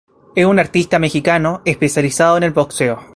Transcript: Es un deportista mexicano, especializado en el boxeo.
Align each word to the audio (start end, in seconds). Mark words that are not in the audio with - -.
Es 0.35 0.47
un 0.47 0.55
deportista 0.55 0.97
mexicano, 0.97 1.61
especializado 1.63 2.35
en 2.37 2.41
el 2.41 2.53
boxeo. 2.53 3.05